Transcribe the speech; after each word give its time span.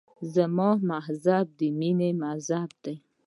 زما 0.35 0.69
مذهب 0.91 1.45
د 1.59 1.59
مینې 1.79 2.09
مذهب 2.23 2.69
دی. 2.83 2.95